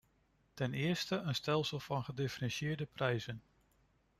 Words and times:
Ten 0.53 0.73
eerste, 0.73 1.15
een 1.15 1.35
stelsel 1.35 1.79
van 1.79 2.03
gedifferentieerde 2.03 2.85
prijzen. 2.85 3.41